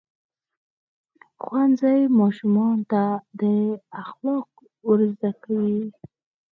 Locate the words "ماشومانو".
2.19-2.85